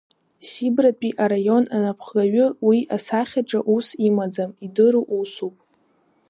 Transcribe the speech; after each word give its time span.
Сибратәи 0.49 1.17
араион 1.23 1.65
анапхгаҩы 1.75 2.45
уи 2.67 2.79
асахьаҿы 2.95 3.59
ус 3.75 3.87
имаӡам, 4.07 4.51
идыру 4.65 5.03
усуп! 5.17 5.55